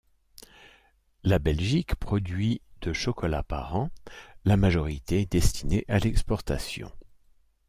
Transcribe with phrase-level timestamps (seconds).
[1.23, 3.91] La Belgique produit de chocolat par an,
[4.45, 6.91] la majorité destiné à l'exportation.